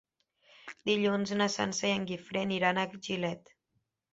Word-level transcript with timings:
Dilluns 0.91 1.33
na 1.41 1.47
Sança 1.57 1.91
i 1.91 1.93
en 1.99 2.09
Guifré 2.13 2.43
aniran 2.47 2.81
a 2.81 2.87
Gilet. 2.97 3.57